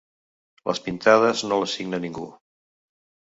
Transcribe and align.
Les 0.69 0.79
pintades, 0.85 1.43
no 1.51 1.59
les 1.65 1.77
signa 1.81 2.01
ningú. 2.07 2.27